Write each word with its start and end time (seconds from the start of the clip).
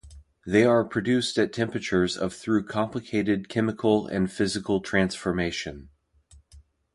They 0.47 0.65
are 0.65 0.83
produced 0.83 1.37
at 1.37 1.53
temperatures 1.53 2.17
of 2.17 2.33
through 2.33 2.63
complicated 2.65 3.49
chemical 3.49 4.07
and 4.07 4.31
physical 4.31 4.79
transformation. 4.81 5.89